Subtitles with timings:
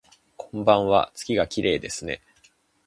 [0.35, 2.23] こんばんわ、月がきれいですね